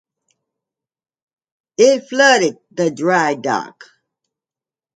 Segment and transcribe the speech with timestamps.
[1.77, 3.83] It flooded the dry dock.